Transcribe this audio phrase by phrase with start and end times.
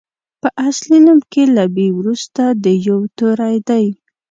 [0.41, 3.85] په اصلي نوم کې له بي وروسته د يوو توری دی.